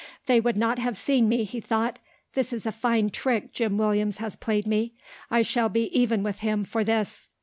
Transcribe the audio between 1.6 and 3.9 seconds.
thought; "this is a fine trick Jim